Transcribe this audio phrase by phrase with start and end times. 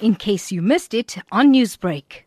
[0.00, 2.24] in case you missed it on Newsbreak.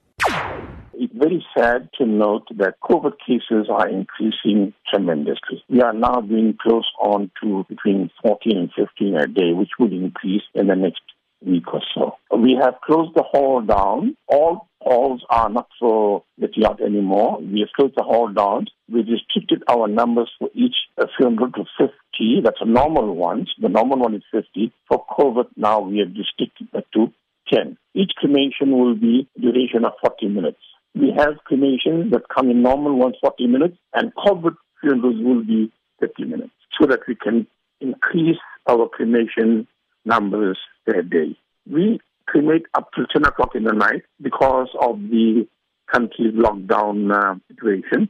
[0.93, 5.63] It's very sad to note that COVID cases are increasing tremendously.
[5.69, 9.93] We are now being close on to between 14 and 15 a day, which will
[9.93, 11.01] increase in the next
[11.45, 12.17] week or so.
[12.37, 14.17] We have closed the hall down.
[14.27, 17.39] All halls are not for the yacht anymore.
[17.39, 18.67] We have closed the hall down.
[18.91, 20.75] We restricted our numbers for each
[21.17, 22.41] funeral to 50.
[22.43, 23.51] That's a normal ones.
[23.61, 24.73] The normal one is 50.
[24.87, 27.13] For COVID now we have restricted that to
[27.51, 27.77] 10.
[27.93, 30.59] Each cremation will be duration of 40 minutes.
[30.95, 35.71] We have cremations that come in normal ones 40 minutes and COVID funerals will be
[35.99, 37.47] 50 minutes so that we can
[37.81, 38.37] increase
[38.67, 39.67] our cremation
[40.05, 41.37] numbers per day.
[41.69, 45.47] We cremate up to 10 o'clock in the night because of the
[45.91, 48.09] country's lockdown uh, situation.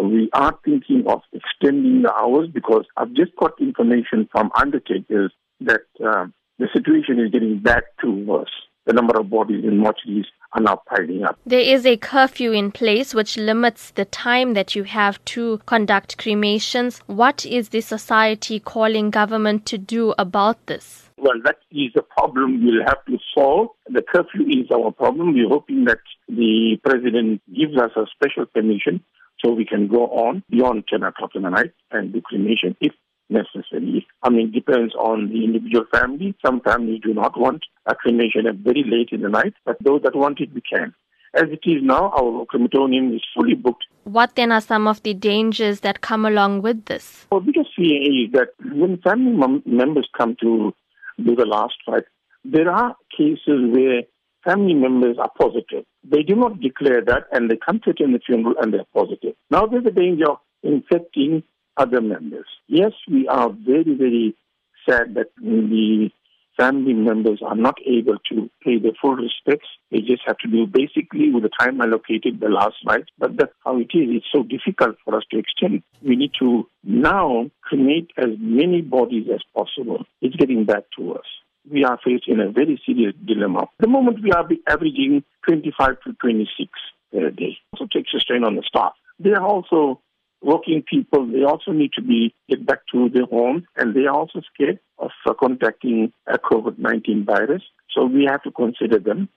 [0.00, 5.80] We are thinking of extending the hours because I've just got information from undertakers that
[6.04, 6.26] uh,
[6.58, 8.52] the situation is getting back to worse.
[8.88, 10.24] The number of bodies in mortuaries
[10.54, 11.38] are now piling up.
[11.44, 16.16] There is a curfew in place which limits the time that you have to conduct
[16.16, 17.00] cremations.
[17.00, 21.10] What is the society calling government to do about this?
[21.18, 23.68] Well, that is a problem we'll have to solve.
[23.90, 25.34] The curfew is our problem.
[25.34, 29.04] We're hoping that the president gives us a special permission
[29.44, 32.94] so we can go on beyond 10 o'clock in the night and do cremation if
[33.30, 34.06] necessary.
[34.22, 36.34] I mean, it depends on the individual family.
[36.44, 40.02] Some families do not want a cremation at very late in the night, but those
[40.02, 40.94] that want it, we can.
[41.34, 43.84] As it is now, our crematorium is fully booked.
[44.04, 47.26] What then are some of the dangers that come along with this?
[47.28, 50.74] What we biggest fear is that when family mem- members come to
[51.22, 52.04] do the last rite,
[52.44, 54.02] there are cases where
[54.44, 55.84] family members are positive.
[56.02, 59.34] They do not declare that and they come to attend the funeral and they're positive.
[59.50, 61.42] Now there's a danger of infecting
[61.78, 62.46] other members.
[62.66, 64.36] Yes, we are very, very
[64.88, 66.10] sad that the
[66.58, 69.68] family members are not able to pay their full respects.
[69.90, 73.04] They just have to do basically with the time allocated the last night.
[73.18, 74.08] But that's how it is.
[74.10, 75.82] It's so difficult for us to extend.
[76.02, 80.04] We need to now create as many bodies as possible.
[80.20, 81.26] It's getting back to us.
[81.70, 83.62] We are facing a very serious dilemma.
[83.62, 86.70] At the moment, we are averaging 25 to 26
[87.12, 87.58] per day.
[87.72, 88.92] It also takes a strain on the staff.
[89.20, 90.00] They are also
[90.42, 94.14] working people, they also need to be get back to their homes, and they are
[94.14, 97.62] also scared of uh, contacting a COVID-19 virus.
[97.94, 99.28] So we have to consider them.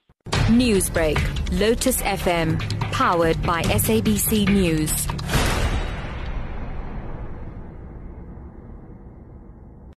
[0.47, 1.17] Newsbreak,
[1.59, 2.59] Lotus FM,
[2.91, 5.20] powered by SABC News.